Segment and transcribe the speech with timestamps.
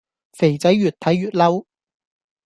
[0.31, 1.63] 肥仔愈睇愈嬲